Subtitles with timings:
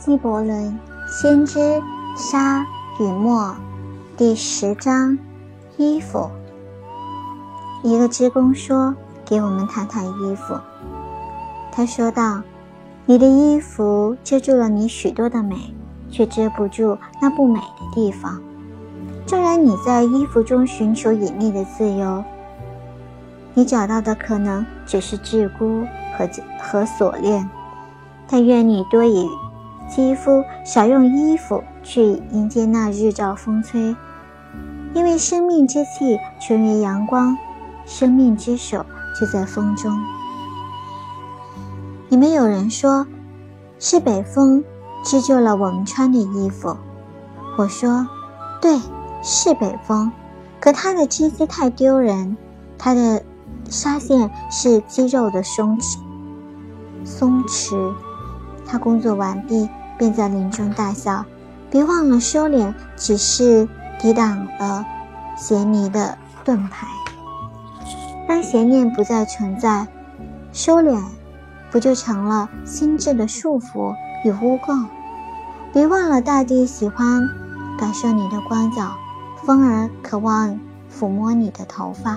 [0.00, 0.80] 纪伯伦
[1.12, 1.60] 《先知
[2.16, 2.64] 沙
[2.98, 3.48] 与墨》
[4.16, 5.18] 第十章：
[5.76, 6.30] 衣服。
[7.82, 8.94] 一个织工说
[9.26, 10.58] ：“给我们谈谈衣服。”
[11.70, 12.40] 他说道
[13.04, 15.74] ：“你的衣服遮住了你许多的美，
[16.10, 18.40] 却遮不住那不美的地方。
[19.26, 22.24] 纵然你在衣服中寻求隐秘的自由，
[23.52, 25.86] 你找到的可能只是桎梏
[26.16, 26.26] 和
[26.58, 27.46] 和锁链。
[28.26, 29.28] 但愿你多以。”
[29.90, 33.96] 肌肤少用衣服去迎接那日照风吹，
[34.94, 37.36] 因为生命之气存于阳光，
[37.84, 38.86] 生命之手
[39.18, 39.92] 就在风中。
[42.08, 43.06] 你们有人说，
[43.80, 44.62] 是北风
[45.04, 46.76] 织就了我们穿的衣服。
[47.58, 48.06] 我说，
[48.60, 48.80] 对，
[49.22, 50.12] 是北风，
[50.60, 52.36] 可它的织丝太丢人，
[52.78, 53.22] 它的
[53.68, 55.98] 纱线是肌肉的松弛，
[57.04, 57.92] 松弛。
[58.64, 59.68] 他工作完毕。
[60.00, 61.26] 便在林中大笑，
[61.70, 64.82] 别忘了收敛，只是抵挡了
[65.36, 66.86] 邪迷的盾牌。
[68.26, 69.86] 当邪念不再存在，
[70.54, 70.98] 收敛
[71.70, 74.86] 不就成了心智的束缚与污垢？
[75.70, 77.28] 别忘了，大地喜欢
[77.78, 78.92] 感受你的光脚，
[79.44, 80.58] 风儿渴望
[80.90, 82.16] 抚摸你的头发。